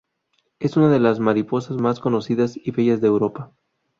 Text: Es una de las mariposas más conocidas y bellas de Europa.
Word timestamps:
Es 0.57 0.77
una 0.77 0.89
de 0.89 0.99
las 0.99 1.19
mariposas 1.19 1.77
más 1.77 1.99
conocidas 1.99 2.57
y 2.57 2.71
bellas 2.71 3.01
de 3.01 3.07
Europa. 3.07 3.51